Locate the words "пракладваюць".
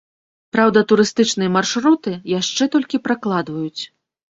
3.09-3.83